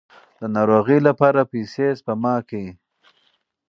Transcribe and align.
د 0.39 0.41
ناروغۍ 0.55 0.99
لپاره 1.07 1.49
پیسې 1.51 1.87
سپما 1.99 2.35
کړئ. 2.49 2.67